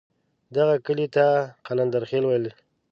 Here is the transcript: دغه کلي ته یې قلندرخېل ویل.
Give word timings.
دغه 0.55 0.75
کلي 0.85 1.07
ته 1.15 1.25
یې 1.33 1.41
قلندرخېل 1.65 2.23
ویل. 2.27 2.45